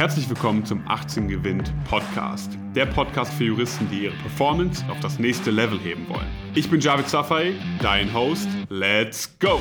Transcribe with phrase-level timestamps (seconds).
[0.00, 2.56] Herzlich willkommen zum 18 Gewinnt Podcast.
[2.74, 6.26] Der Podcast für Juristen, die ihre Performance auf das nächste Level heben wollen.
[6.54, 8.48] Ich bin Javid Safai, dein Host.
[8.70, 9.60] Let's go!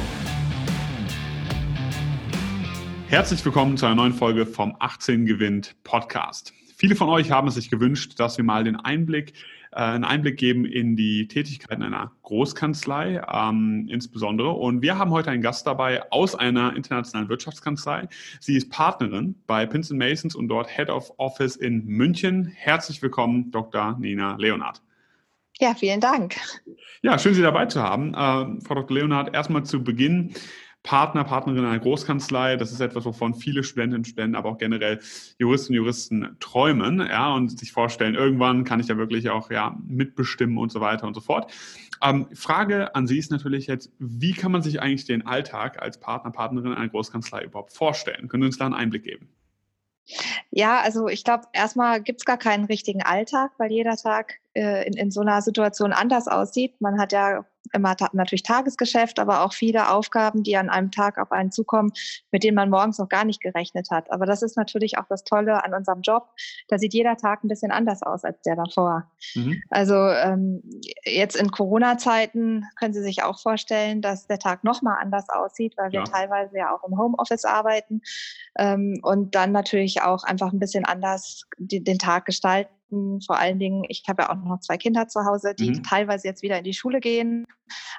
[3.09, 6.53] Herzlich willkommen zu einer neuen Folge vom 18 Gewinnt Podcast.
[6.73, 9.33] Viele von euch haben es sich gewünscht, dass wir mal den Einblick
[9.71, 14.51] einen Einblick geben in die Tätigkeiten einer Großkanzlei ähm, insbesondere.
[14.51, 18.07] Und wir haben heute einen Gast dabei aus einer internationalen Wirtschaftskanzlei.
[18.39, 22.45] Sie ist Partnerin bei Pins Masons und dort Head of Office in München.
[22.45, 23.97] Herzlich willkommen, Dr.
[23.99, 24.81] Nina Leonard.
[25.59, 26.35] Ja, vielen Dank.
[27.01, 28.13] Ja, schön, Sie dabei zu haben.
[28.13, 28.97] Äh, Frau Dr.
[28.97, 30.33] Leonard, erstmal zu Beginn.
[30.83, 32.55] Partner, Partnerin einer Großkanzlei.
[32.55, 34.99] Das ist etwas, wovon viele Studentinnen und Studenten, aber auch generell
[35.37, 39.77] Juristen und Juristen träumen, ja, und sich vorstellen, irgendwann kann ich da wirklich auch, ja,
[39.85, 41.51] mitbestimmen und so weiter und so fort.
[42.01, 45.99] Ähm, Frage an Sie ist natürlich jetzt, wie kann man sich eigentlich den Alltag als
[45.99, 48.29] Partner, Partnerin einer Großkanzlei überhaupt vorstellen?
[48.29, 49.29] Können Sie uns da einen Einblick geben?
[50.49, 54.87] Ja, also ich glaube, erstmal gibt es gar keinen richtigen Alltag, weil jeder Tag äh,
[54.87, 56.81] in, in so einer Situation anders aussieht.
[56.81, 61.17] Man hat ja immer ta natürlich Tagesgeschäft, aber auch viele Aufgaben, die an einem Tag
[61.17, 61.91] auf einen zukommen,
[62.31, 64.11] mit denen man morgens noch gar nicht gerechnet hat.
[64.11, 66.29] Aber das ist natürlich auch das Tolle an unserem Job.
[66.67, 69.11] Da sieht jeder Tag ein bisschen anders aus als der davor.
[69.35, 69.61] Mhm.
[69.69, 70.63] Also ähm,
[71.05, 75.73] jetzt in Corona-Zeiten können Sie sich auch vorstellen, dass der Tag noch mal anders aussieht,
[75.77, 76.05] weil wir ja.
[76.05, 78.01] teilweise ja auch im Homeoffice arbeiten
[78.57, 82.78] ähm, und dann natürlich auch einfach ein bisschen anders die, den Tag gestalten
[83.25, 85.83] vor allen Dingen, ich habe ja auch noch zwei Kinder zu Hause, die mhm.
[85.83, 87.45] teilweise jetzt wieder in die Schule gehen,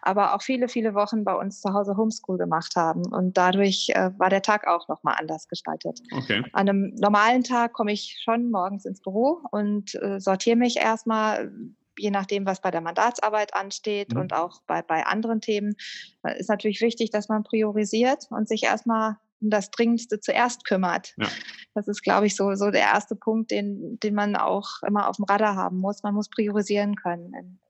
[0.02, 3.02] aber auch viele, viele Wochen bei uns zu Hause Homeschool gemacht haben.
[3.12, 6.00] Und dadurch äh, war der Tag auch nochmal anders gestaltet.
[6.12, 6.42] Okay.
[6.52, 11.52] An einem normalen Tag komme ich schon morgens ins Büro und äh, sortiere mich erstmal
[11.98, 14.20] je nachdem, was bei der Mandatsarbeit ansteht mhm.
[14.20, 15.74] und auch bei, bei anderen Themen,
[16.22, 21.14] äh, ist natürlich wichtig, dass man priorisiert und sich erstmal um das Dringendste zuerst kümmert.
[21.16, 21.28] Ja.
[21.74, 25.16] Das ist, glaube ich, so, so der erste Punkt, den, den man auch immer auf
[25.16, 26.02] dem Radar haben muss.
[26.02, 27.60] Man muss priorisieren können in,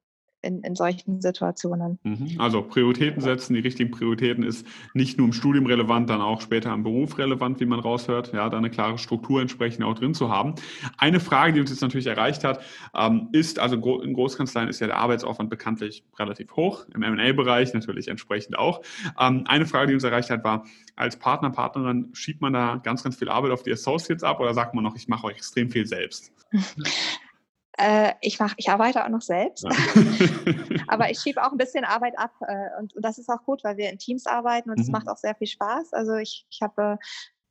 [0.42, 1.98] in solchen Situationen.
[2.02, 2.36] Mhm.
[2.38, 6.72] Also Prioritäten setzen, die richtigen Prioritäten ist nicht nur im Studium relevant, dann auch später
[6.72, 10.30] im Beruf relevant, wie man raushört, ja, da eine klare Struktur entsprechend auch drin zu
[10.30, 10.54] haben.
[10.98, 12.60] Eine Frage, die uns jetzt natürlich erreicht hat,
[12.94, 18.08] ähm, ist, also in Großkanzleien ist ja der Arbeitsaufwand bekanntlich relativ hoch, im M&A-Bereich natürlich
[18.08, 18.82] entsprechend auch.
[19.18, 20.64] Ähm, eine Frage, die uns erreicht hat, war,
[20.96, 24.54] als Partner, Partnerin, schiebt man da ganz, ganz viel Arbeit auf die Associates ab oder
[24.54, 26.32] sagt man noch, ich mache euch extrem viel selbst?
[27.80, 29.64] Äh, ich, mach, ich arbeite auch noch selbst,
[30.86, 33.64] aber ich schiebe auch ein bisschen Arbeit ab äh, und, und, das ist auch gut,
[33.64, 34.92] weil wir in Teams arbeiten und es mhm.
[34.92, 35.94] macht auch sehr viel Spaß.
[35.94, 36.98] Also ich, ich habe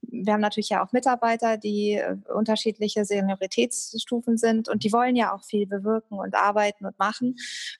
[0.02, 5.34] wir haben natürlich ja auch Mitarbeiter, die äh, unterschiedliche Senioritätsstufen sind und die wollen ja
[5.34, 7.36] auch viel bewirken und arbeiten und machen.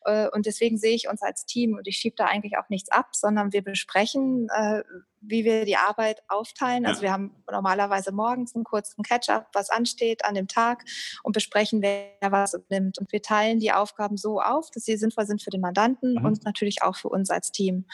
[0.06, 2.92] Äh, und deswegen sehe ich uns als Team und ich schiebe da eigentlich auch nichts
[2.92, 4.84] ab, sondern wir besprechen, äh,
[5.22, 6.86] wie wir die Arbeit aufteilen.
[6.86, 10.86] Also wir haben normalerweise morgens einen kurzen Catch-up, was ansteht an dem Tag
[11.24, 12.98] und besprechen, wer was nimmt.
[13.00, 16.26] Und wir teilen die Aufgaben so auf, dass sie sinnvoll sind für den Mandanten mhm.
[16.26, 17.86] und natürlich auch für uns als Team.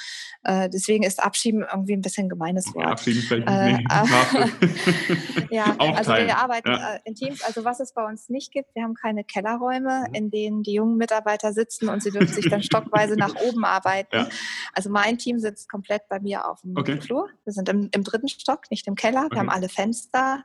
[0.43, 2.85] Äh, deswegen ist Abschieben irgendwie ein bisschen ein gemeines Wort.
[2.85, 5.51] Abschieben vielleicht äh, nicht.
[5.51, 6.95] ja, also wir arbeiten ja.
[6.95, 7.43] Äh, in Teams.
[7.43, 10.13] Also was es bei uns nicht gibt, wir haben keine Kellerräume, mhm.
[10.13, 14.15] in denen die jungen Mitarbeiter sitzen und sie dürfen sich dann stockweise nach oben arbeiten.
[14.15, 14.29] Ja.
[14.73, 17.01] Also mein Team sitzt komplett bei mir auf dem okay.
[17.01, 17.29] Flur Flur.
[17.43, 19.21] Wir sind im, im dritten Stock, nicht im Keller.
[19.21, 19.39] Wir okay.
[19.39, 20.43] haben alle Fenster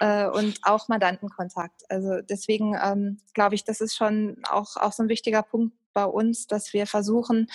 [0.00, 0.26] ja.
[0.26, 1.82] äh, und auch Mandantenkontakt.
[1.88, 6.04] Also deswegen ähm, glaube ich, das ist schon auch, auch so ein wichtiger Punkt bei
[6.04, 7.48] uns, dass wir versuchen,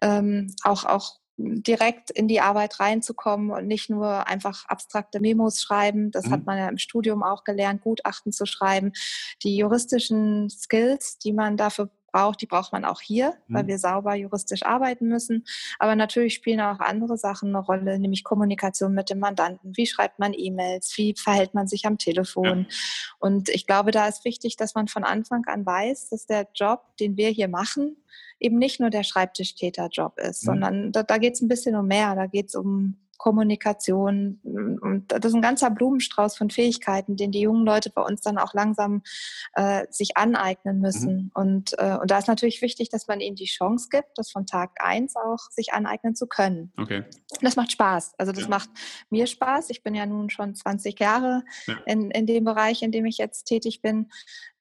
[0.00, 6.10] ähm, auch, auch direkt in die Arbeit reinzukommen und nicht nur einfach abstrakte Memos schreiben.
[6.10, 6.30] Das mhm.
[6.30, 8.92] hat man ja im Studium auch gelernt, Gutachten zu schreiben.
[9.42, 13.54] Die juristischen Skills, die man dafür braucht, die braucht man auch hier, mhm.
[13.54, 15.44] weil wir sauber juristisch arbeiten müssen.
[15.78, 19.76] Aber natürlich spielen auch andere Sachen eine Rolle, nämlich Kommunikation mit dem Mandanten.
[19.76, 20.96] Wie schreibt man E-Mails?
[20.96, 22.66] Wie verhält man sich am Telefon?
[22.68, 22.76] Ja.
[23.18, 26.82] Und ich glaube, da ist wichtig, dass man von Anfang an weiß, dass der Job,
[27.00, 27.96] den wir hier machen,
[28.38, 30.46] eben nicht nur der Schreibtischtäterjob ist, mhm.
[30.46, 32.14] sondern da, da geht es ein bisschen um mehr.
[32.14, 34.40] Da geht es um Kommunikation.
[34.42, 38.36] Und das ist ein ganzer Blumenstrauß von Fähigkeiten, den die jungen Leute bei uns dann
[38.36, 39.02] auch langsam
[39.54, 41.16] äh, sich aneignen müssen.
[41.16, 41.30] Mhm.
[41.32, 44.44] Und, äh, und da ist natürlich wichtig, dass man ihnen die Chance gibt, das von
[44.44, 46.72] Tag eins auch sich aneignen zu können.
[46.76, 47.04] Okay.
[47.40, 48.14] Das macht Spaß.
[48.18, 48.48] Also das ja.
[48.48, 48.70] macht
[49.08, 49.70] mir Spaß.
[49.70, 51.76] Ich bin ja nun schon 20 Jahre ja.
[51.86, 54.10] in, in dem Bereich, in dem ich jetzt tätig bin.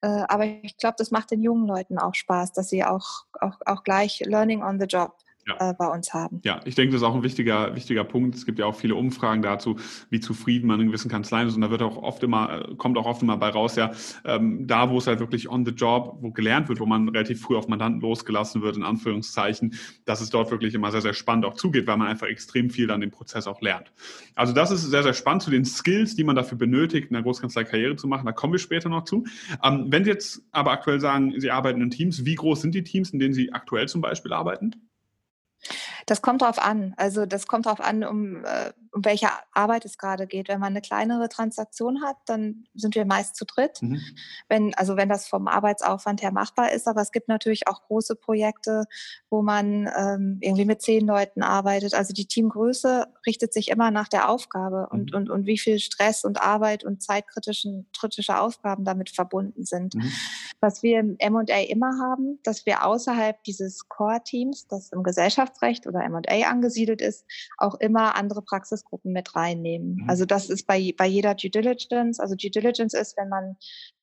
[0.02, 3.58] Äh, aber ich glaube, das macht den jungen Leuten auch Spaß, dass sie auch, auch,
[3.66, 5.72] auch gleich Learning on the Job ja.
[5.72, 6.42] äh, bei uns haben.
[6.44, 8.36] Ja, ich denke, das ist auch ein wichtiger, wichtiger Punkt.
[8.36, 9.78] Es gibt ja auch viele Umfragen dazu,
[10.10, 11.56] wie zufrieden man in gewissen Kanzleien ist.
[11.56, 13.92] Und da wird auch oft immer, äh, kommt auch oft immer bei raus, ja,
[14.26, 17.42] ähm, da, wo es halt wirklich on the job, wo gelernt wird, wo man relativ
[17.42, 21.46] früh auf Mandanten losgelassen wird, in Anführungszeichen, dass es dort wirklich immer sehr, sehr spannend
[21.46, 23.92] auch zugeht, weil man einfach extrem viel dann den Prozess auch lernt.
[24.36, 27.24] Also das ist sehr, sehr spannend zu den Skills, die man dafür benötigt, in der
[27.24, 28.26] Großkanzlei Karriere zu machen.
[28.26, 29.26] Da kommen wir später noch zu.
[29.64, 32.84] Ähm, wenn Sie jetzt aber aktuell sagen, Sie arbeiten in Teams, wie groß sind die
[32.84, 34.91] Teams, in denen Sie aktuell zum Beispiel arbeiten?
[36.06, 36.94] Das kommt drauf an.
[36.98, 40.48] Also das kommt drauf an, um, äh, um welche Arbeit es gerade geht.
[40.48, 43.82] Wenn man eine kleinere Transaktion hat, dann sind wir meist zu dritt.
[43.82, 44.02] Mhm.
[44.50, 46.88] Wenn, also wenn das vom Arbeitsaufwand her machbar ist.
[46.88, 48.86] Aber es gibt natürlich auch große Projekte,
[49.30, 51.94] wo man ähm, irgendwie mit zehn Leuten arbeitet.
[51.94, 55.18] Also die Teamgröße richtet sich immer nach der Aufgabe und, mhm.
[55.18, 59.96] und, und wie viel Stress und Arbeit und zeitkritische kritische Aufgaben damit verbunden sind.
[59.96, 60.12] Mhm.
[60.60, 65.04] Was wir im M&A immer haben, dass wir außerhalb dieses Core-Teams, das im
[65.52, 67.26] Gesellschaftsrecht oder M&A angesiedelt ist,
[67.58, 69.96] auch immer andere Praxisgruppen mit reinnehmen.
[70.02, 70.10] Mhm.
[70.10, 72.20] Also das ist bei, bei jeder Due Diligence.
[72.20, 73.56] Also Due Diligence ist, wenn man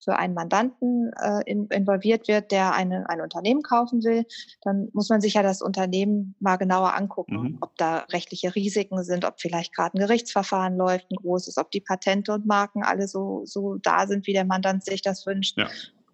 [0.02, 4.24] für einen Mandanten äh, in, involviert wird, der eine, ein Unternehmen kaufen will,
[4.62, 7.58] dann muss man sich ja das Unternehmen mal genauer angucken, mhm.
[7.60, 11.80] ob da rechtliche Risiken sind, ob vielleicht gerade ein Gerichtsverfahren läuft, ein großes, ob die
[11.80, 15.58] Patente und Marken alle so, so da sind, wie der Mandant sich das wünscht.
[15.58, 15.68] Ja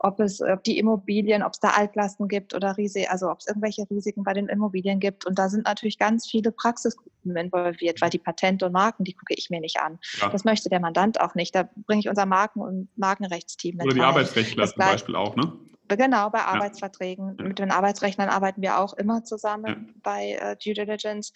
[0.05, 3.47] ob es, ob die Immobilien, ob es da Altlasten gibt oder Risiken, also ob es
[3.47, 5.25] irgendwelche Risiken bei den Immobilien gibt.
[5.25, 9.35] Und da sind natürlich ganz viele Praxisgruppen involviert, weil die Patente und Marken, die gucke
[9.35, 9.99] ich mir nicht an.
[10.21, 10.29] Ja.
[10.29, 11.55] Das möchte der Mandant auch nicht.
[11.55, 13.87] Da bringe ich unser Marken- und Markenrechtsteam mit.
[13.87, 14.11] Oder die rein.
[14.11, 15.53] Arbeitsrechtler zum Beispiel auch, ne?
[15.89, 17.37] Genau, bei Arbeitsverträgen.
[17.39, 17.45] Ja.
[17.47, 19.95] Mit den Arbeitsrechnern arbeiten wir auch immer zusammen ja.
[20.03, 21.33] bei äh, Due Diligence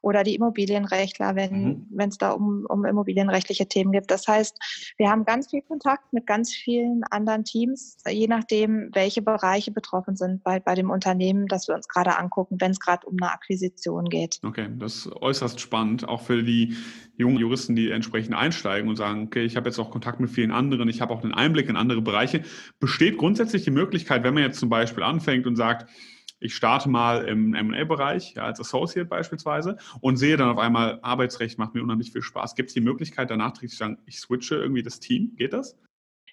[0.00, 2.00] oder die Immobilienrechtler, wenn mhm.
[2.00, 4.10] es da um, um immobilienrechtliche Themen gibt.
[4.10, 4.56] Das heißt,
[4.96, 10.16] wir haben ganz viel Kontakt mit ganz vielen anderen Teams, je nachdem, welche Bereiche betroffen
[10.16, 13.32] sind bei, bei dem Unternehmen, das wir uns gerade angucken, wenn es gerade um eine
[13.32, 14.38] Akquisition geht.
[14.44, 16.76] Okay, das ist äußerst spannend, auch für die
[17.16, 20.52] jungen Juristen, die entsprechend einsteigen und sagen, okay, ich habe jetzt auch Kontakt mit vielen
[20.52, 22.42] anderen, ich habe auch einen Einblick in andere Bereiche.
[22.78, 25.88] Besteht grundsätzlich die Möglichkeit, wenn man jetzt zum Beispiel anfängt und sagt,
[26.40, 31.58] ich starte mal im M&A-Bereich, ja, als Associate beispielsweise, und sehe dann auf einmal, Arbeitsrecht
[31.58, 32.54] macht mir unheimlich viel Spaß.
[32.54, 35.34] Gibt es die Möglichkeit, danach zu sagen, ich switche irgendwie das Team?
[35.36, 35.76] Geht das?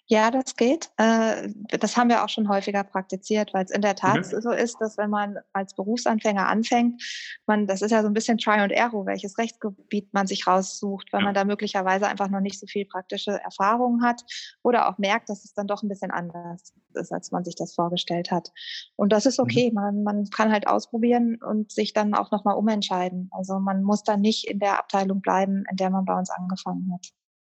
[0.07, 0.91] Ja, das geht.
[0.97, 1.49] Äh,
[1.79, 4.39] das haben wir auch schon häufiger praktiziert, weil es in der Tat okay.
[4.39, 7.01] so ist, dass wenn man als Berufsanfänger anfängt,
[7.47, 11.11] man, das ist ja so ein bisschen Try and Error, welches Rechtsgebiet man sich raussucht,
[11.11, 11.25] weil ja.
[11.25, 14.21] man da möglicherweise einfach noch nicht so viel praktische Erfahrung hat
[14.61, 17.73] oder auch merkt, dass es dann doch ein bisschen anders ist, als man sich das
[17.73, 18.51] vorgestellt hat.
[18.95, 19.45] Und das ist mhm.
[19.45, 19.69] okay.
[19.69, 19.75] Mhm.
[19.75, 23.29] Man, man kann halt ausprobieren und sich dann auch nochmal umentscheiden.
[23.31, 26.93] Also man muss dann nicht in der Abteilung bleiben, in der man bei uns angefangen
[26.93, 27.07] hat.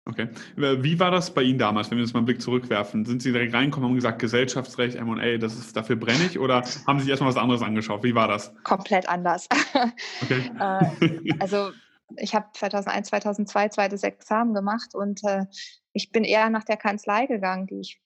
[0.07, 0.30] Okay.
[0.56, 3.06] Wie war das bei Ihnen damals, wenn wir jetzt mal einen Blick zurückwerfen?
[3.06, 6.38] Sind Sie direkt reingekommen und gesagt, Gesellschaftsrecht, M&A, das ist, dafür brenne ich?
[6.38, 8.04] Oder haben Sie sich erstmal was anderes angeschaut?
[8.04, 8.54] Wie war das?
[8.63, 9.50] Komplett anders.
[10.22, 10.52] Okay.
[10.60, 11.72] äh, also
[12.18, 15.46] ich habe 2001, 2002 zweites Examen gemacht und äh,
[15.92, 18.00] ich bin eher nach der Kanzlei gegangen, die ich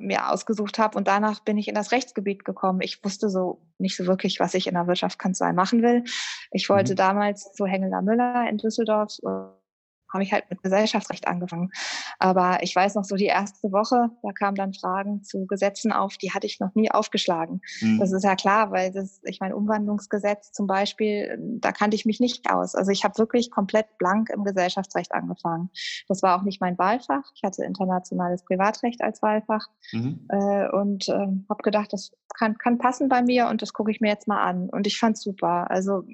[0.00, 2.80] mir ausgesucht habe und danach bin ich in das Rechtsgebiet gekommen.
[2.80, 6.02] Ich wusste so nicht so wirklich, was ich in der Wirtschaftskanzlei machen will.
[6.50, 6.96] Ich wollte mhm.
[6.96, 9.16] damals zu Hengeler Müller in Düsseldorf
[10.12, 11.70] habe ich halt mit Gesellschaftsrecht angefangen.
[12.18, 16.16] Aber ich weiß noch so die erste Woche, da kamen dann Fragen zu Gesetzen auf,
[16.16, 17.60] die hatte ich noch nie aufgeschlagen.
[17.80, 17.98] Mhm.
[17.98, 22.20] Das ist ja klar, weil das, ich mein Umwandlungsgesetz zum Beispiel, da kannte ich mich
[22.20, 22.74] nicht aus.
[22.74, 25.70] Also ich habe wirklich komplett blank im Gesellschaftsrecht angefangen.
[26.08, 27.24] Das war auch nicht mein Wahlfach.
[27.34, 30.26] Ich hatte internationales Privatrecht als Wahlfach mhm.
[30.28, 34.00] äh, und äh, habe gedacht, das kann, kann passen bei mir und das gucke ich
[34.00, 34.68] mir jetzt mal an.
[34.68, 35.70] Und ich fand super.
[35.70, 36.04] Also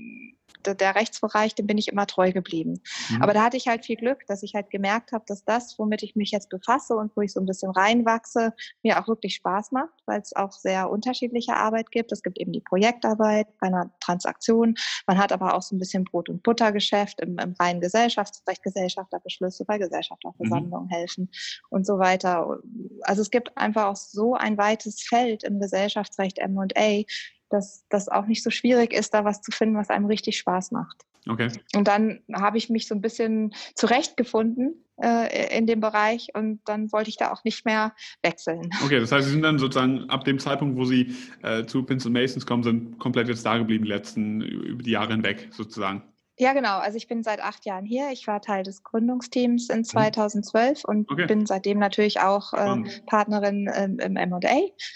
[0.67, 2.81] der Rechtsbereich, dem bin ich immer treu geblieben.
[3.11, 3.23] Mhm.
[3.23, 6.03] Aber da hatte ich halt viel Glück, dass ich halt gemerkt habe, dass das, womit
[6.03, 8.53] ich mich jetzt befasse und wo ich so ein bisschen reinwachse,
[8.83, 12.13] mir auch wirklich Spaß macht, weil es auch sehr unterschiedliche Arbeit gibt.
[12.13, 14.75] Es gibt eben die Projektarbeit bei einer Transaktion.
[15.07, 19.65] Man hat aber auch so ein bisschen Brot- und Buttergeschäft im, im reinen Gesellschaftsrecht, Gesellschafterbeschlüsse
[19.65, 20.91] bei Gesellschafterversammlungen mhm.
[20.91, 21.31] helfen
[21.71, 22.59] und so weiter.
[23.03, 27.05] Also es gibt einfach auch so ein weites Feld im Gesellschaftsrecht M&A,
[27.53, 30.73] dass das auch nicht so schwierig ist, da was zu finden, was einem richtig Spaß
[30.73, 31.05] macht.
[31.29, 31.49] Okay.
[31.77, 36.91] Und dann habe ich mich so ein bisschen zurechtgefunden äh, in dem Bereich und dann
[36.91, 38.71] wollte ich da auch nicht mehr wechseln.
[38.85, 42.09] Okay, das heißt, Sie sind dann sozusagen ab dem Zeitpunkt, wo Sie äh, zu Pins
[42.09, 46.03] Masons kommen, sind komplett jetzt da geblieben, die letzten über die Jahre hinweg sozusagen.
[46.43, 46.79] Ja, genau.
[46.79, 48.11] Also ich bin seit acht Jahren hier.
[48.11, 50.91] Ich war Teil des Gründungsteams in 2012 mhm.
[50.91, 51.27] und okay.
[51.27, 54.39] bin seitdem natürlich auch äh, Partnerin ähm, im M&A.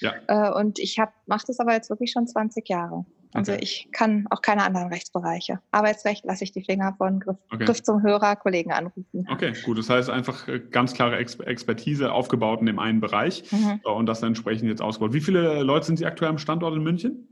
[0.00, 0.14] Ja.
[0.26, 3.06] Äh, und ich mache das aber jetzt wirklich schon 20 Jahre.
[3.32, 3.62] Also okay.
[3.62, 5.60] ich kann auch keine anderen Rechtsbereiche.
[5.70, 7.64] Arbeitsrecht lasse ich die Finger von, Griff, okay.
[7.64, 9.28] Griff zum Hörer, Kollegen anrufen.
[9.30, 9.78] Okay, gut.
[9.78, 13.80] Das heißt einfach äh, ganz klare Expertise aufgebaut in dem einen Bereich mhm.
[13.84, 15.12] und das entsprechend jetzt ausgebaut.
[15.12, 17.28] Wie viele Leute sind Sie aktuell am Standort in München?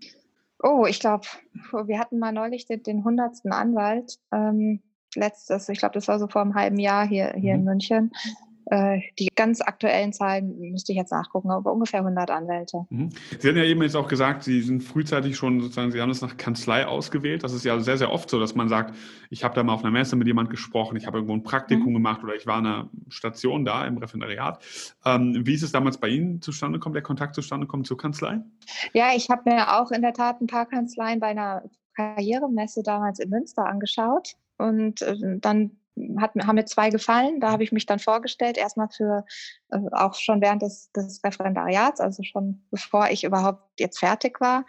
[0.67, 1.27] Oh, ich glaube,
[1.85, 3.45] wir hatten mal neulich den, den 100.
[3.51, 4.19] Anwalt.
[4.33, 4.81] Ähm,
[5.15, 7.61] letztes, ich glaube, das war so vor einem halben Jahr hier, hier mhm.
[7.61, 8.13] in München.
[8.75, 12.85] Äh, die ganz aktuellen Zahlen müsste ich jetzt nachgucken, aber ungefähr 100 Anwälte.
[12.91, 13.11] Mhm.
[13.39, 16.23] Sie hatten ja eben jetzt auch gesagt, Sie sind frühzeitig schon sozusagen, Sie haben das
[16.23, 17.45] nach Kanzlei ausgewählt.
[17.45, 18.97] Das ist ja sehr, sehr oft so, dass man sagt,
[19.31, 21.91] ich habe da mal auf einer Messe mit jemand gesprochen, ich habe irgendwo ein Praktikum
[21.91, 21.95] mhm.
[21.95, 24.61] gemacht oder ich war an einer Station da im Referendariat.
[25.05, 28.41] Ähm, wie ist es damals bei Ihnen zustande gekommen, der Kontakt zustande gekommen zur Kanzlei?
[28.93, 31.63] Ja, ich habe mir auch in der Tat ein paar Kanzleien bei einer
[31.95, 35.77] Karrieremesse damals in Münster angeschaut und äh, dann
[36.19, 37.41] hat, haben mir zwei gefallen.
[37.41, 39.25] Da habe ich mich dann vorgestellt, erstmal für
[39.71, 44.65] äh, auch schon während des, des Referendariats, also schon bevor ich überhaupt jetzt fertig war.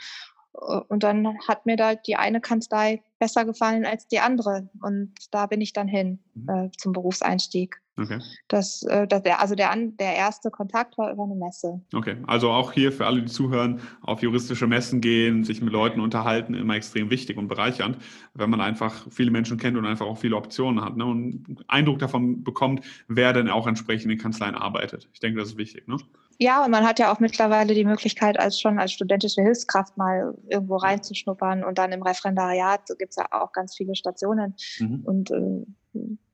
[0.88, 4.70] Und dann hat mir da die eine Kanzlei besser gefallen als die andere.
[4.82, 6.50] Und da bin ich dann hin mhm.
[6.50, 7.82] äh, zum Berufseinstieg.
[7.98, 8.20] Okay.
[8.50, 11.82] Das, äh, das, der, also der, der erste Kontakt war über eine Messe.
[11.94, 16.02] Okay, also auch hier für alle, die zuhören, auf juristische Messen gehen, sich mit Leuten
[16.02, 17.98] unterhalten, immer extrem wichtig und bereichernd,
[18.34, 21.06] wenn man einfach viele Menschen kennt und einfach auch viele Optionen hat ne?
[21.06, 25.08] und einen Eindruck davon bekommt, wer denn auch entsprechend in Kanzleien arbeitet.
[25.14, 25.88] Ich denke, das ist wichtig.
[25.88, 25.96] Ne?
[26.38, 30.34] Ja, und man hat ja auch mittlerweile die Möglichkeit, als schon als studentische Hilfskraft mal
[30.50, 34.56] irgendwo reinzuschnuppern und dann im Referendariat gibt es ja auch ganz viele Stationen.
[34.80, 35.02] Mhm.
[35.06, 35.66] Und äh,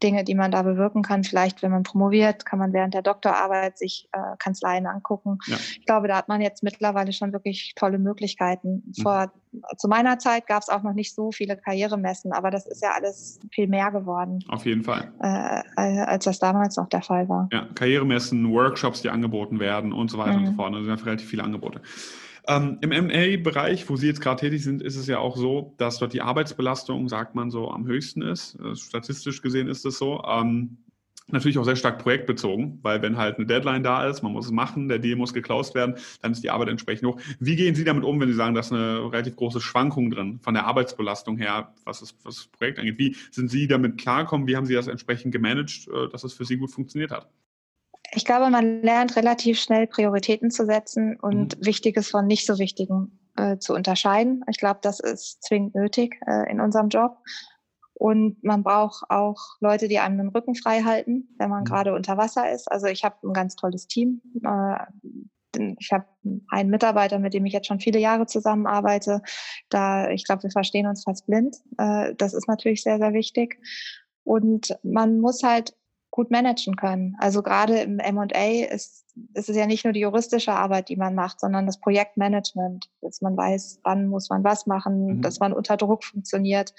[0.01, 1.24] Dinge, die man da bewirken kann.
[1.24, 5.38] Vielleicht, wenn man promoviert, kann man während der Doktorarbeit sich äh, Kanzleien angucken.
[5.46, 5.56] Ja.
[5.56, 8.84] Ich glaube, da hat man jetzt mittlerweile schon wirklich tolle Möglichkeiten.
[8.86, 9.01] Mhm.
[9.01, 9.32] Vor,
[9.77, 12.91] zu meiner Zeit gab es auch noch nicht so viele Karrieremessen, aber das ist ja
[12.96, 14.44] alles viel mehr geworden.
[14.48, 15.12] Auf jeden Fall.
[15.20, 17.50] Äh, als das damals noch der Fall war.
[17.51, 20.39] Ja, Karrieremessen, Workshops, die angeboten werden und so weiter mhm.
[20.39, 20.74] und so fort.
[20.74, 21.82] Also sind relativ viele Angebote.
[22.48, 26.00] Ähm, Im MA-Bereich, wo Sie jetzt gerade tätig sind, ist es ja auch so, dass
[26.00, 28.58] dort die Arbeitsbelastung, sagt man so, am höchsten ist.
[28.60, 30.24] Äh, statistisch gesehen ist es so.
[30.24, 30.78] Ähm,
[31.28, 34.52] natürlich auch sehr stark projektbezogen, weil wenn halt eine Deadline da ist, man muss es
[34.52, 37.20] machen, der Deal muss geklaust werden, dann ist die Arbeit entsprechend hoch.
[37.40, 40.54] Wie gehen Sie damit um, wenn Sie sagen, dass eine relativ große Schwankung drin von
[40.54, 42.98] der Arbeitsbelastung her, was das, was das Projekt angeht?
[42.98, 44.48] Wie sind Sie damit klarkommen?
[44.48, 47.30] Wie haben Sie das entsprechend gemanagt, äh, dass es für Sie gut funktioniert hat?
[48.13, 51.65] Ich glaube, man lernt relativ schnell Prioritäten zu setzen und mhm.
[51.65, 54.44] Wichtiges von nicht so Wichtigem äh, zu unterscheiden.
[54.50, 57.18] Ich glaube, das ist zwingend nötig äh, in unserem Job.
[57.94, 61.65] Und man braucht auch Leute, die einem den Rücken frei halten, wenn man mhm.
[61.65, 62.70] gerade unter Wasser ist.
[62.70, 64.22] Also ich habe ein ganz tolles Team.
[64.44, 66.06] Äh, ich habe
[66.50, 69.22] einen Mitarbeiter, mit dem ich jetzt schon viele Jahre zusammenarbeite.
[69.70, 71.58] Da, ich glaube, wir verstehen uns fast blind.
[71.77, 73.60] Äh, das ist natürlich sehr, sehr wichtig.
[74.24, 75.75] Und man muss halt
[76.12, 77.15] gut managen können.
[77.20, 81.15] Also gerade im M&A ist, ist es ja nicht nur die juristische Arbeit, die man
[81.15, 85.22] macht, sondern das Projektmanagement, dass man weiß, wann muss man was machen, mhm.
[85.22, 86.74] dass man unter Druck funktioniert.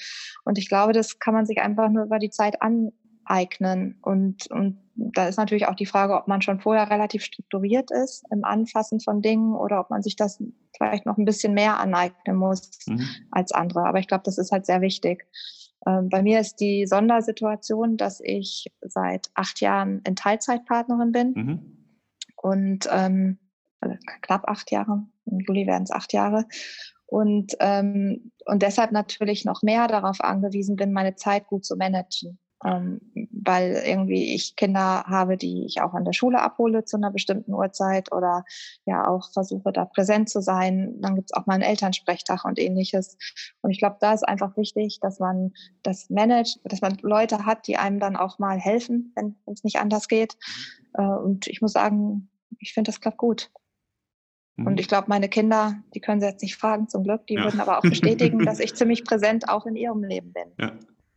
[0.45, 3.99] Und ich glaube, das kann man sich einfach nur über die Zeit aneignen.
[4.03, 8.25] Und, und da ist natürlich auch die Frage, ob man schon vorher relativ strukturiert ist
[8.31, 10.43] im Anfassen von Dingen oder ob man sich das
[10.77, 13.09] vielleicht noch ein bisschen mehr aneignen muss mhm.
[13.31, 13.87] als andere.
[13.87, 15.27] Aber ich glaube, das ist halt sehr wichtig.
[15.87, 21.77] Ähm, bei mir ist die Sondersituation, dass ich seit acht Jahren in Teilzeitpartnerin bin mhm.
[22.37, 23.39] und ähm,
[23.81, 26.47] also knapp acht Jahre, im Juli werden es acht Jahre.
[27.07, 32.39] Und, ähm, und deshalb natürlich noch mehr darauf angewiesen bin, meine Zeit gut zu managen
[32.65, 37.53] weil irgendwie ich Kinder habe, die ich auch an der Schule abhole zu einer bestimmten
[37.53, 38.45] Uhrzeit oder
[38.85, 40.95] ja auch versuche, da präsent zu sein.
[41.01, 43.17] Dann gibt es auch mal einen Elternsprechtag und ähnliches.
[43.63, 45.53] Und ich glaube, da ist einfach wichtig, dass man
[45.83, 49.81] das managt, dass man Leute hat, die einem dann auch mal helfen, wenn es nicht
[49.81, 50.37] anders geht.
[50.95, 52.29] Äh, und ich muss sagen,
[52.59, 53.51] ich finde, das klappt gut.
[54.59, 54.79] Und mhm.
[54.79, 57.45] ich glaube, meine Kinder, die können Sie jetzt nicht fragen, zum Glück, die ja.
[57.45, 60.45] würden aber auch bestätigen, dass ich ziemlich präsent auch in ihrem Leben bin.
[60.59, 60.73] Ja.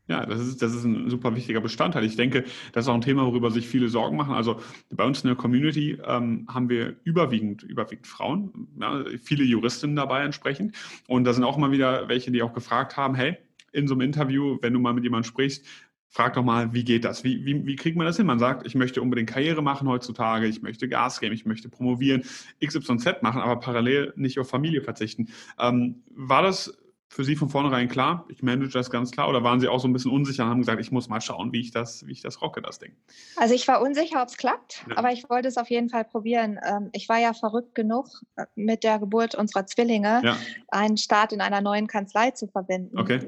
[0.07, 2.03] Ja, das ist, das ist ein super wichtiger Bestandteil.
[2.03, 2.43] Ich denke,
[2.74, 4.35] das ist auch ein Thema, worüber sich viele Sorgen machen.
[4.35, 9.95] Also bei uns in der Community ähm, haben wir überwiegend, überwiegend Frauen, ja, viele Juristinnen
[9.95, 10.75] dabei entsprechend.
[11.07, 13.38] Und da sind auch mal wieder welche, die auch gefragt haben, hey,
[13.71, 15.65] in so einem Interview, wenn du mal mit jemandem sprichst,
[16.07, 17.24] frag doch mal, wie geht das?
[17.24, 18.25] Wie, wie, wie kriegt man das hin?
[18.25, 22.24] Man sagt, ich möchte unbedingt Karriere machen heutzutage, ich möchte Gas geben, ich möchte promovieren,
[22.63, 25.27] XYZ machen, aber parallel nicht auf Familie verzichten.
[25.59, 28.25] Ähm, war das für Sie von vornherein klar?
[28.29, 29.29] Ich manage das ganz klar.
[29.29, 31.53] Oder waren Sie auch so ein bisschen unsicher und haben gesagt, ich muss mal schauen,
[31.53, 32.93] wie ich das, wie ich das rocke, das Ding?
[33.38, 34.97] Also ich war unsicher, ob es klappt, ja.
[34.97, 36.59] aber ich wollte es auf jeden Fall probieren.
[36.65, 40.38] Ähm, ich war ja verrückt genug, äh, mit der Geburt unserer Zwillinge ja.
[40.69, 42.97] einen Start in einer neuen Kanzlei zu verbinden.
[42.97, 43.19] Okay.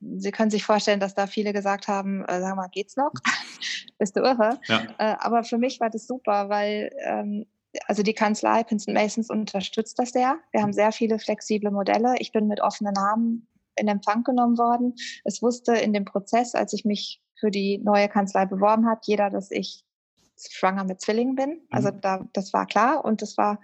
[0.00, 3.12] Sie können sich vorstellen, dass da viele gesagt haben, äh, sag mal, geht's noch?
[3.98, 4.58] Bist du irre?
[4.66, 4.82] Ja.
[4.98, 7.46] Äh, aber für mich war das super, weil ähm,
[7.86, 10.38] also die Kanzlei Pinsent Masons unterstützt das sehr.
[10.52, 12.14] Wir haben sehr viele flexible Modelle.
[12.18, 14.94] Ich bin mit offenen Armen in Empfang genommen worden.
[15.24, 19.30] Es wusste in dem Prozess, als ich mich für die neue Kanzlei beworben hat, jeder,
[19.30, 19.84] dass ich
[20.50, 21.60] schwanger mit Zwillingen bin.
[21.70, 22.00] Also mhm.
[22.00, 23.60] da, das war klar und das war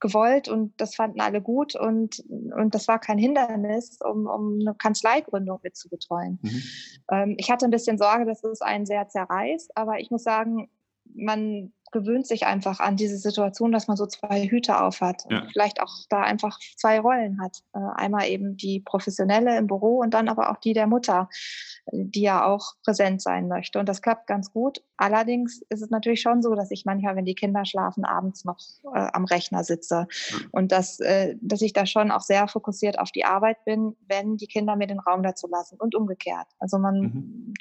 [0.00, 4.74] gewollt und das fanden alle gut und, und das war kein Hindernis, um, um eine
[4.76, 6.38] Kanzleigründung mitzubetreuen.
[6.40, 6.62] Mhm.
[7.10, 10.70] Ähm, ich hatte ein bisschen Sorge, dass es einen sehr zerreißt, aber ich muss sagen,
[11.14, 15.40] man gewöhnt sich einfach an diese Situation, dass man so zwei Hüte aufhat ja.
[15.40, 17.62] und vielleicht auch da einfach zwei Rollen hat.
[17.74, 21.28] Äh, einmal eben die professionelle im Büro und dann aber auch die der Mutter,
[21.92, 23.78] die ja auch präsent sein möchte.
[23.78, 24.82] Und das klappt ganz gut.
[24.96, 28.58] Allerdings ist es natürlich schon so, dass ich manchmal, wenn die Kinder schlafen, abends noch
[28.94, 30.06] äh, am Rechner sitze
[30.52, 34.36] und dass, äh, dass ich da schon auch sehr fokussiert auf die Arbeit bin, wenn
[34.36, 36.46] die Kinder mir den Raum dazu lassen und umgekehrt.
[36.58, 37.54] Also man, mhm.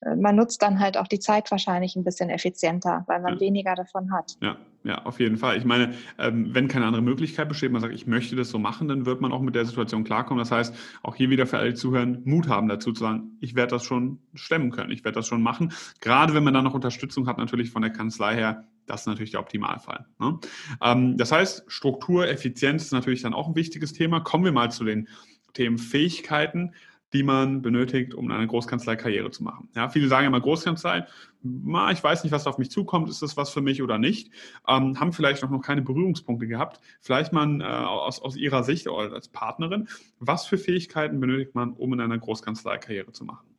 [0.00, 3.40] Äh, man nutzt dann halt auch die Zeit wahrscheinlich ein bisschen effizienter, weil man ja.
[3.40, 4.36] weniger davon hat.
[4.40, 5.58] Ja, ja, auf jeden Fall.
[5.58, 8.88] Ich meine, ähm, wenn keine andere Möglichkeit besteht, man sagt, ich möchte das so machen,
[8.88, 10.38] dann wird man auch mit der Situation klarkommen.
[10.38, 13.72] Das heißt, auch hier wieder für alle zuhören, Mut haben dazu zu sagen, ich werde
[13.72, 15.72] das schon stemmen können, ich werde das schon machen.
[16.00, 19.30] Gerade wenn man dann noch Unterstützung hat, natürlich von der Kanzlei her, das ist natürlich
[19.30, 20.06] der Optimalfall.
[20.18, 20.38] Ne?
[20.82, 24.20] Ähm, das heißt, Struktur, Effizienz ist natürlich dann auch ein wichtiges Thema.
[24.20, 25.08] Kommen wir mal zu den
[25.52, 26.72] Themen Fähigkeiten
[27.12, 29.68] die man benötigt, um eine Großkanzlei Karriere zu machen.
[29.74, 31.06] Ja, viele sagen immer Großkanzlei,
[31.42, 34.30] na, ich weiß nicht, was auf mich zukommt, ist das was für mich oder nicht,
[34.68, 36.80] ähm, haben vielleicht noch keine Berührungspunkte gehabt.
[37.00, 39.88] Vielleicht mal äh, aus, aus Ihrer Sicht oder als Partnerin,
[40.18, 43.49] was für Fähigkeiten benötigt man, um in einer Großkanzlei Karriere zu machen?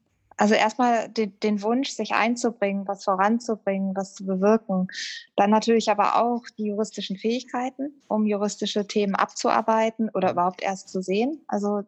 [0.41, 4.87] Also erstmal den, den, Wunsch, sich einzubringen, was voranzubringen, was zu bewirken.
[5.35, 11.03] Dann natürlich aber auch die juristischen Fähigkeiten, um juristische Themen abzuarbeiten oder überhaupt erst zu
[11.03, 11.41] sehen.
[11.47, 11.83] Also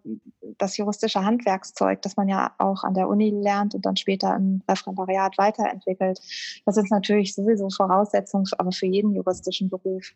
[0.59, 4.61] das juristische Handwerkszeug, das man ja auch an der Uni lernt und dann später im
[4.69, 6.19] Referendariat weiterentwickelt.
[6.67, 10.13] Das ist natürlich sowieso Voraussetzung, aber für jeden juristischen Beruf.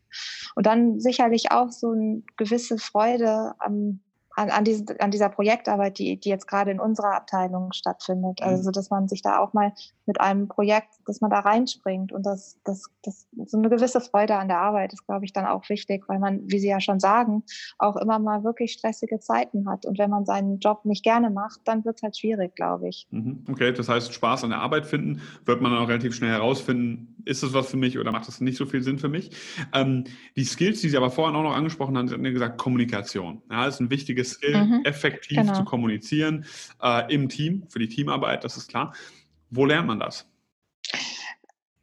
[0.53, 3.99] Und dann sicherlich auch so eine gewisse Freude am
[4.37, 8.39] an, an, diesen, an dieser Projektarbeit, die, die jetzt gerade in unserer Abteilung stattfindet.
[8.39, 8.47] Mhm.
[8.47, 9.73] Also, dass man sich da auch mal
[10.07, 14.35] mit einem Projekt, dass man da reinspringt und das, das, das, so eine gewisse Freude
[14.35, 16.99] an der Arbeit ist, glaube ich, dann auch wichtig, weil man, wie Sie ja schon
[16.99, 17.43] sagen,
[17.77, 19.85] auch immer mal wirklich stressige Zeiten hat.
[19.85, 23.07] Und wenn man seinen Job nicht gerne macht, dann wird es halt schwierig, glaube ich.
[23.11, 23.43] Mhm.
[23.49, 27.15] Okay, das heißt, Spaß an der Arbeit finden, wird man dann auch relativ schnell herausfinden,
[27.25, 29.31] ist das was für mich oder macht das nicht so viel Sinn für mich?
[29.73, 32.57] Ähm, die Skills, die Sie aber vorhin auch noch angesprochen haben, Sie haben ja gesagt,
[32.57, 33.41] Kommunikation.
[33.51, 35.53] Ja, ist ein wichtiges Skill, mhm, effektiv genau.
[35.53, 36.45] zu kommunizieren
[36.81, 38.93] äh, im Team, für die Teamarbeit, das ist klar.
[39.49, 40.27] Wo lernt man das?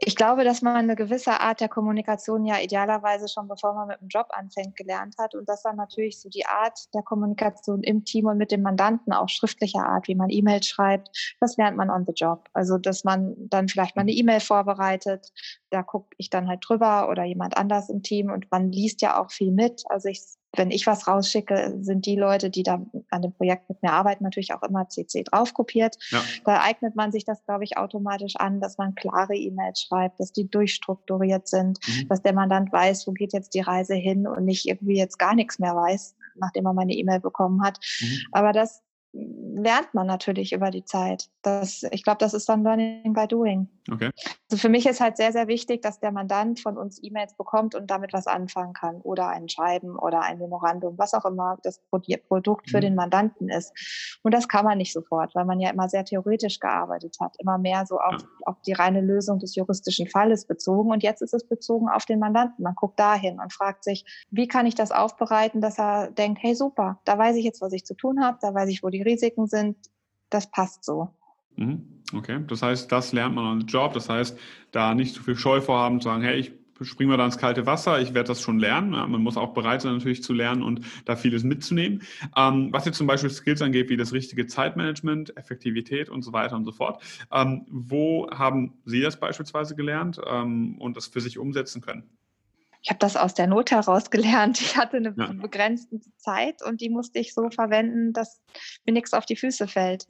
[0.07, 4.01] Ich glaube, dass man eine gewisse Art der Kommunikation ja idealerweise schon bevor man mit
[4.03, 8.05] dem Job anfängt gelernt hat und dass dann natürlich so die Art der Kommunikation im
[8.05, 11.89] Team und mit dem Mandanten auch schriftlicher Art, wie man E-Mails schreibt, das lernt man
[11.89, 12.49] on the job.
[12.53, 15.33] Also dass man dann vielleicht mal eine E-Mail vorbereitet,
[15.71, 19.19] da gucke ich dann halt drüber oder jemand anders im Team und man liest ja
[19.19, 19.85] auch viel mit.
[19.89, 20.21] Also ich
[20.57, 24.25] wenn ich was rausschicke, sind die Leute, die da an dem Projekt mit mir arbeiten,
[24.25, 25.97] natürlich auch immer CC draufkopiert.
[26.11, 26.23] Ja.
[26.45, 30.33] Da eignet man sich das, glaube ich, automatisch an, dass man klare E-Mails schreibt, dass
[30.33, 32.09] die durchstrukturiert sind, mhm.
[32.09, 35.35] dass der Mandant weiß, wo geht jetzt die Reise hin und nicht irgendwie jetzt gar
[35.35, 37.79] nichts mehr weiß, nachdem er meine E-Mail bekommen hat.
[38.01, 38.19] Mhm.
[38.33, 38.84] Aber das
[39.15, 41.29] lernt man natürlich über die Zeit.
[41.43, 43.69] Das, ich glaube, das ist dann Learning by Doing.
[43.91, 44.11] Okay.
[44.51, 47.75] Also für mich ist halt sehr, sehr wichtig, dass der Mandant von uns E-Mails bekommt
[47.75, 51.81] und damit was anfangen kann oder ein Schreiben oder ein Memorandum, was auch immer das
[52.29, 52.83] Produkt für mhm.
[52.83, 53.73] den Mandanten ist.
[54.23, 57.59] Und das kann man nicht sofort, weil man ja immer sehr theoretisch gearbeitet hat, immer
[57.59, 58.29] mehr so auf, ja.
[58.47, 60.91] auf die reine Lösung des juristischen Falles bezogen.
[60.91, 62.65] Und jetzt ist es bezogen auf den Mandanten.
[62.65, 66.55] Man guckt dahin und fragt sich, wie kann ich das aufbereiten, dass er denkt, hey
[66.55, 69.04] super, da weiß ich jetzt, was ich zu tun habe, da weiß ich, wo die
[69.05, 69.77] Risiken sind,
[70.31, 71.09] das passt so.
[71.57, 72.03] Mhm.
[72.13, 73.93] Okay, das heißt, das lernt man an den Job.
[73.95, 74.39] Das heißt,
[74.73, 77.67] da nicht zu viel Scheu vorhaben, zu sagen, hey, ich springen wir da ins kalte
[77.67, 78.91] Wasser, ich werde das schon lernen.
[78.91, 82.03] Man muss auch bereit sein, natürlich zu lernen und da vieles mitzunehmen.
[82.37, 86.57] Ähm, was jetzt zum Beispiel Skills angeht, wie das richtige Zeitmanagement, Effektivität und so weiter
[86.57, 87.03] und so fort.
[87.33, 92.05] Ähm, wo haben Sie das beispielsweise gelernt ähm, und das für sich umsetzen können?
[92.85, 94.61] Ich habe das aus der Not heraus gelernt.
[94.61, 95.33] Ich hatte eine ja.
[95.33, 98.43] begrenzte Zeit und die musste ich so verwenden, dass
[98.85, 100.07] mir nichts auf die Füße fällt.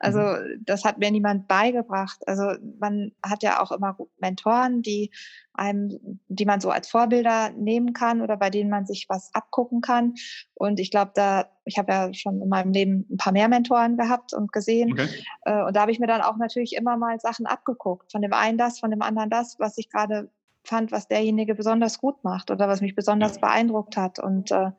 [0.00, 0.62] Also mhm.
[0.64, 2.26] das hat mir niemand beigebracht.
[2.26, 5.10] Also man hat ja auch immer Mentoren, die
[5.52, 9.82] einem, die man so als Vorbilder nehmen kann oder bei denen man sich was abgucken
[9.82, 10.14] kann.
[10.54, 13.98] Und ich glaube, da, ich habe ja schon in meinem Leben ein paar mehr Mentoren
[13.98, 14.92] gehabt und gesehen.
[14.92, 15.08] Okay.
[15.42, 18.12] Äh, und da habe ich mir dann auch natürlich immer mal Sachen abgeguckt.
[18.12, 20.30] Von dem einen das, von dem anderen das, was ich gerade
[20.64, 24.18] fand, was derjenige besonders gut macht oder was mich besonders beeindruckt hat.
[24.18, 24.70] Und äh,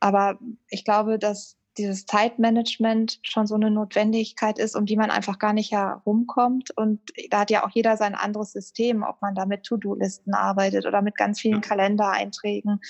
[0.00, 0.38] aber
[0.68, 5.52] ich glaube, dass dieses Zeitmanagement schon so eine Notwendigkeit ist, um die man einfach gar
[5.52, 6.76] nicht herumkommt.
[6.76, 10.86] Und da hat ja auch jeder sein anderes System, ob man da mit To-Do-Listen arbeitet
[10.86, 12.80] oder mit ganz vielen Kalendereinträgen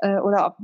[0.00, 0.56] äh, oder ob,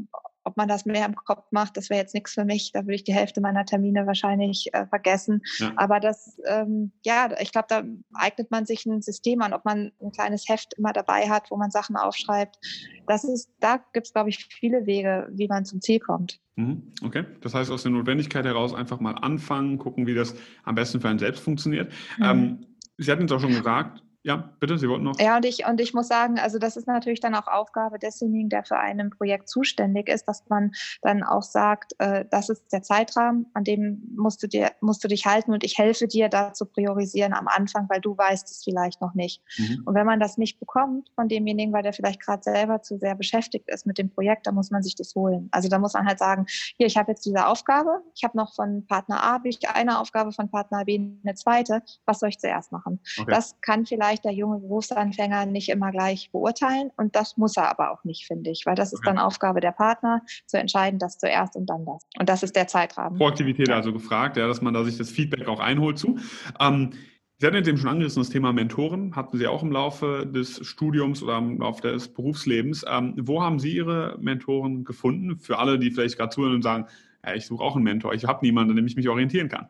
[0.45, 2.73] ob man das mehr im Kopf macht, das wäre jetzt nichts für mich.
[2.73, 5.43] Da würde ich die Hälfte meiner Termine wahrscheinlich äh, vergessen.
[5.59, 5.73] Ja.
[5.77, 7.83] Aber das, ähm, ja, ich glaube, da
[8.15, 11.57] eignet man sich ein System an, ob man ein kleines Heft immer dabei hat, wo
[11.57, 12.59] man Sachen aufschreibt.
[13.07, 16.41] Das ist, da gibt es, glaube ich, viele Wege, wie man zum Ziel kommt.
[16.57, 16.93] Mhm.
[17.03, 21.01] Okay, das heißt aus der Notwendigkeit heraus einfach mal anfangen, gucken, wie das am besten
[21.01, 21.93] für einen selbst funktioniert.
[22.19, 22.25] Mhm.
[22.25, 25.21] Ähm, Sie hatten es auch schon gesagt, ja, bitte, Sie wollten noch.
[25.21, 28.49] Ja, und ich, und ich muss sagen, also das ist natürlich dann auch Aufgabe desjenigen,
[28.49, 32.83] der für ein Projekt zuständig ist, dass man dann auch sagt, äh, das ist der
[32.83, 36.55] Zeitrahmen, an dem musst du, dir, musst du dich halten und ich helfe dir da
[36.55, 39.43] zu priorisieren am Anfang, weil du weißt es vielleicht noch nicht.
[39.59, 39.83] Mhm.
[39.85, 43.15] Und wenn man das nicht bekommt von demjenigen, weil der vielleicht gerade selber zu sehr
[43.15, 45.49] beschäftigt ist mit dem Projekt, dann muss man sich das holen.
[45.51, 46.47] Also da muss man halt sagen,
[46.79, 49.43] hier, ich habe jetzt diese Aufgabe, ich habe noch von Partner A
[49.75, 53.01] eine Aufgabe, von Partner B eine zweite, was soll ich zuerst machen?
[53.19, 53.31] Okay.
[53.31, 56.91] Das kann vielleicht vielleicht der junge Berufsanfänger nicht immer gleich beurteilen.
[56.97, 59.73] Und das muss er aber auch nicht, finde ich, weil das ist dann Aufgabe der
[59.73, 62.03] Partner, zu entscheiden, das zuerst und dann das.
[62.19, 63.19] Und das ist der Zeitrahmen.
[63.19, 66.19] Proaktivität also gefragt, ja, dass man da sich das Feedback auch einholt zu.
[66.61, 66.91] Ähm,
[67.39, 71.21] Sie hatten eben schon angerissen, das Thema Mentoren hatten Sie auch im Laufe des Studiums
[71.21, 72.85] oder im Laufe des Berufslebens.
[72.89, 75.41] Ähm, wo haben Sie Ihre Mentoren gefunden?
[75.41, 76.87] Für alle, die vielleicht gerade zuhören und sagen,
[77.27, 78.15] ja, ich suche auch einen Mentor.
[78.15, 79.69] Ich habe niemanden, an dem ich mich orientieren kann.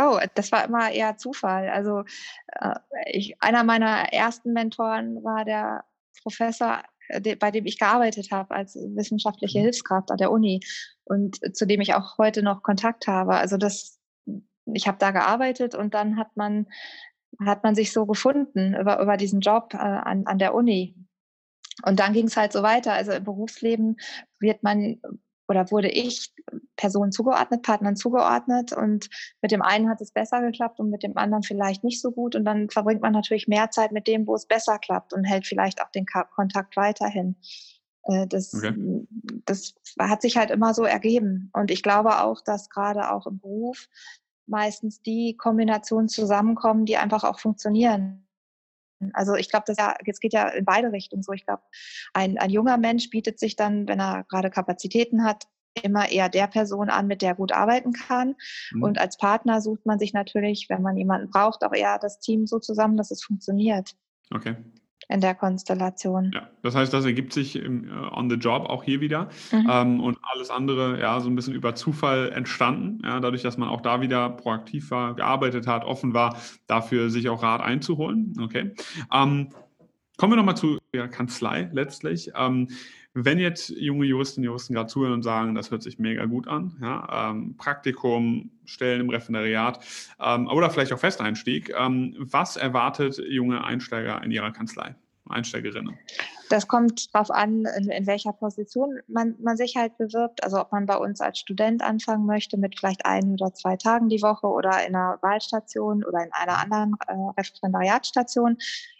[0.00, 1.68] Oh, das war immer eher Zufall.
[1.68, 2.04] Also
[2.60, 2.74] äh,
[3.10, 5.84] ich, einer meiner ersten Mentoren war der
[6.22, 9.62] Professor, äh, bei dem ich gearbeitet habe als wissenschaftliche mhm.
[9.64, 10.60] Hilfskraft an der Uni
[11.04, 13.34] und zu dem ich auch heute noch Kontakt habe.
[13.36, 14.00] Also das,
[14.66, 16.66] ich habe da gearbeitet und dann hat man
[17.44, 20.94] hat man sich so gefunden über, über diesen Job äh, an, an der Uni.
[21.84, 22.92] Und dann ging es halt so weiter.
[22.92, 23.98] Also im Berufsleben
[24.40, 25.00] wird man
[25.48, 26.32] oder wurde ich
[26.76, 29.08] Personen zugeordnet, Partnern zugeordnet und
[29.42, 32.34] mit dem einen hat es besser geklappt und mit dem anderen vielleicht nicht so gut
[32.34, 35.46] und dann verbringt man natürlich mehr Zeit mit dem, wo es besser klappt und hält
[35.46, 37.36] vielleicht auch den Kontakt weiterhin.
[38.04, 39.06] Äh, das, okay.
[39.44, 43.38] das hat sich halt immer so ergeben und ich glaube auch, dass gerade auch im
[43.38, 43.88] Beruf
[44.46, 48.25] meistens die Kombinationen zusammenkommen, die einfach auch funktionieren.
[49.12, 51.32] Also ich glaube, das ja, jetzt geht ja in beide Richtungen so.
[51.32, 51.62] Ich glaube,
[52.14, 55.44] ein, ein junger Mensch bietet sich dann, wenn er gerade Kapazitäten hat,
[55.82, 58.34] immer eher der Person an, mit der er gut arbeiten kann.
[58.72, 58.82] Mhm.
[58.82, 62.46] Und als Partner sucht man sich natürlich, wenn man jemanden braucht, auch eher das Team
[62.46, 63.94] so zusammen, dass es funktioniert.
[64.32, 64.56] Okay
[65.08, 66.32] in der Konstellation.
[66.34, 69.68] Ja, das heißt, das ergibt sich im, uh, on the job auch hier wieder mhm.
[69.70, 73.68] ähm, und alles andere ja so ein bisschen über Zufall entstanden, ja, dadurch, dass man
[73.68, 78.34] auch da wieder proaktiv war, gearbeitet hat, offen war, dafür sich auch Rat einzuholen.
[78.40, 78.72] Okay.
[79.12, 79.50] Ähm,
[80.16, 82.32] kommen wir nochmal zu der Kanzlei letztlich.
[82.34, 82.68] Ähm,
[83.16, 86.46] wenn jetzt junge Juristinnen und Juristen gerade zuhören und sagen, das hört sich mega gut
[86.46, 89.80] an, ja, ähm, Praktikum, Stellen im Referendariat
[90.20, 94.94] ähm, oder vielleicht auch Festeinstieg, ähm, was erwartet junge Einsteiger in ihrer Kanzlei,
[95.28, 95.96] Einsteigerinnen?
[96.50, 100.44] Das kommt darauf an, in, in, welcher Position man, man sich halt bewirbt.
[100.44, 104.08] Also ob man bei uns als Student anfangen möchte mit vielleicht ein oder zwei Tagen
[104.08, 108.58] die Woche oder in einer Wahlstation oder in einer anderen äh, Referendariatsstation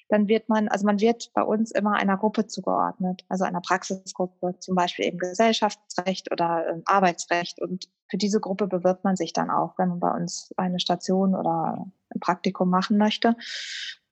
[0.08, 4.58] dann wird man, also man wird bei uns immer einer Gruppe zugeordnet, also einer Praxisgruppe,
[4.58, 7.60] zum Beispiel eben Gesellschaftsrecht oder äh, Arbeitsrecht.
[7.60, 11.34] Und für diese Gruppe bewirbt man sich dann auch, wenn man bei uns eine Station
[11.34, 13.36] oder ein Praktikum machen möchte.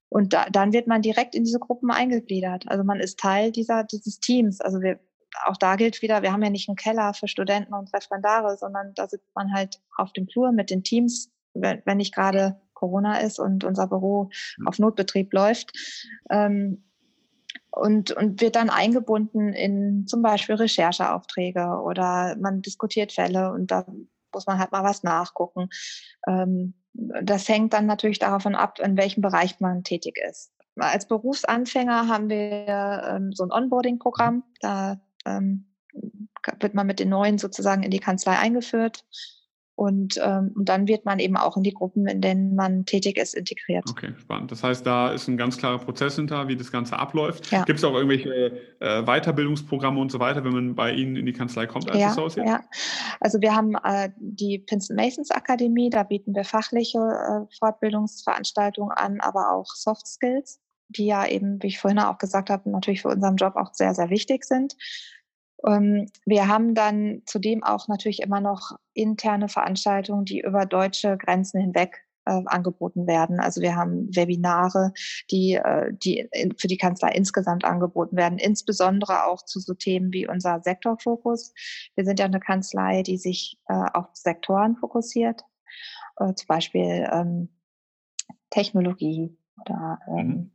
[0.08, 2.68] Und da, dann wird man direkt in diese Gruppen eingegliedert.
[2.68, 4.60] Also man ist Teil dieser, dieses Teams.
[4.60, 4.98] Also wir,
[5.46, 8.94] auch da gilt wieder, wir haben ja nicht einen Keller für Studenten und Referendare, sondern
[8.94, 13.18] da sitzt man halt auf dem Flur mit den Teams, wenn, wenn nicht gerade Corona
[13.18, 14.68] ist und unser Büro mhm.
[14.68, 15.72] auf Notbetrieb läuft.
[16.30, 16.84] Ähm,
[17.70, 23.84] und, und wird dann eingebunden in zum Beispiel Rechercheaufträge oder man diskutiert Fälle und da
[24.32, 25.68] muss man halt mal was nachgucken.
[26.28, 30.52] Ähm, das hängt dann natürlich davon ab, in welchem Bereich man tätig ist.
[30.76, 34.44] Als Berufsanfänger haben wir ähm, so ein Onboarding-Programm.
[34.60, 35.66] Da ähm,
[36.60, 39.04] wird man mit den Neuen sozusagen in die Kanzlei eingeführt.
[39.76, 43.16] Und, ähm, und dann wird man eben auch in die Gruppen, in denen man tätig
[43.16, 43.84] ist, integriert.
[43.90, 44.52] Okay, spannend.
[44.52, 47.50] Das heißt, da ist ein ganz klarer Prozess hinter, wie das Ganze abläuft.
[47.50, 47.64] Ja.
[47.64, 51.32] Gibt es auch irgendwelche äh, Weiterbildungsprogramme und so weiter, wenn man bei Ihnen in die
[51.32, 52.48] Kanzlei kommt als ja, Associate?
[52.48, 52.60] Ja,
[53.20, 59.20] also wir haben äh, die Princeton Masons Akademie, da bieten wir fachliche äh, Fortbildungsveranstaltungen an,
[59.20, 63.08] aber auch Soft Skills, die ja eben, wie ich vorhin auch gesagt habe, natürlich für
[63.08, 64.76] unseren Job auch sehr, sehr wichtig sind.
[65.66, 71.60] Ähm, wir haben dann zudem auch natürlich immer noch interne Veranstaltungen, die über deutsche Grenzen
[71.60, 73.40] hinweg äh, angeboten werden.
[73.40, 74.92] Also wir haben Webinare,
[75.30, 80.26] die, äh, die für die Kanzlei insgesamt angeboten werden, insbesondere auch zu so Themen wie
[80.26, 81.52] unser Sektorfokus.
[81.94, 85.42] Wir sind ja eine Kanzlei, die sich äh, auf Sektoren fokussiert,
[86.16, 87.48] zum Beispiel ähm,
[88.50, 90.53] Technologie oder ähm, mhm.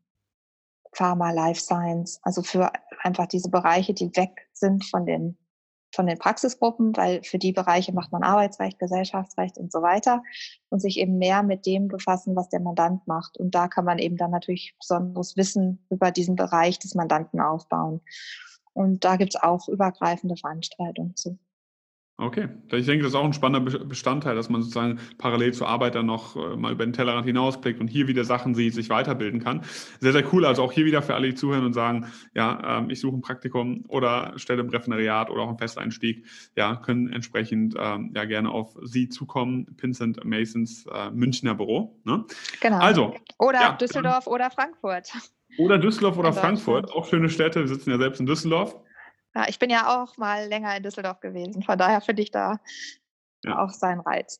[0.93, 2.71] Pharma, Life Science, also für
[3.03, 5.37] einfach diese Bereiche, die weg sind von den
[5.93, 10.21] von den Praxisgruppen, weil für die Bereiche macht man Arbeitsrecht, Gesellschaftsrecht und so weiter
[10.69, 13.37] und sich eben mehr mit dem befassen, was der Mandant macht.
[13.37, 18.01] Und da kann man eben dann natürlich besonderes Wissen über diesen Bereich des Mandanten aufbauen.
[18.73, 21.39] Und da gibt es auch übergreifende Veranstaltungen zu.
[22.21, 25.95] Okay, ich denke, das ist auch ein spannender Bestandteil, dass man sozusagen parallel zur Arbeit
[25.95, 29.41] dann noch äh, mal über den Tellerrand hinausblickt und hier wieder Sachen sieht, sich weiterbilden
[29.41, 29.61] kann.
[30.01, 30.45] Sehr, sehr cool.
[30.45, 33.21] Also auch hier wieder für alle, die zuhören und sagen, ja, ähm, ich suche ein
[33.21, 36.25] Praktikum oder Stelle im Referendariat oder auch einen Festeinstieg,
[36.57, 39.67] ja, können entsprechend ähm, ja gerne auf Sie zukommen.
[39.77, 42.01] Pinsent Masons äh, Münchner Büro.
[42.03, 42.25] Ne?
[42.59, 42.79] Genau.
[42.79, 43.15] Also.
[43.37, 45.13] Oder ja, Düsseldorf oder Frankfurt.
[45.57, 47.61] Oder Düsseldorf oder Frankfurt, auch schöne Städte.
[47.61, 48.75] Wir sitzen ja selbst in Düsseldorf.
[49.35, 52.59] Ja, ich bin ja auch mal länger in Düsseldorf gewesen, von daher finde ich da
[53.43, 53.63] ja.
[53.63, 54.39] auch seinen Reiz.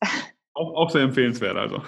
[0.56, 1.82] Auch, auch, sehr empfehlenswert, also.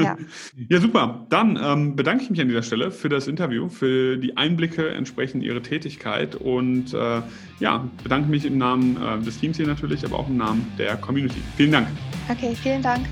[0.00, 0.16] Ja,
[0.68, 1.26] ja super.
[1.28, 5.42] Dann ähm, bedanke ich mich an dieser Stelle für das Interview, für die Einblicke entsprechend
[5.42, 7.20] Ihrer Tätigkeit und äh,
[7.58, 10.96] ja, bedanke mich im Namen äh, des Teams hier natürlich, aber auch im Namen der
[10.96, 11.42] Community.
[11.56, 11.88] Vielen Dank.
[12.30, 13.04] Okay, vielen Dank.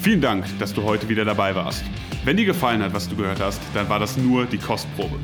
[0.00, 1.84] Vielen Dank, dass du heute wieder dabei warst.
[2.24, 5.18] Wenn dir gefallen hat, was du gehört hast, dann war das nur die Kostprobe.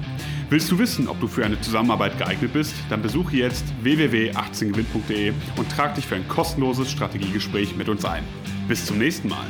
[0.51, 2.75] Willst du wissen, ob du für eine Zusammenarbeit geeignet bist?
[2.91, 8.25] Dann besuche jetzt www.18gewinn.de und trag dich für ein kostenloses Strategiegespräch mit uns ein.
[8.69, 9.47] Bis zum nächsten Mal.